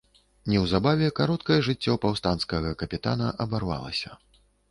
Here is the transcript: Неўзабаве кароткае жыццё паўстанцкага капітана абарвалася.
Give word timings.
Неўзабаве 0.51 1.09
кароткае 1.19 1.57
жыццё 1.67 1.93
паўстанцкага 2.07 2.71
капітана 2.81 3.27
абарвалася. 3.45 4.11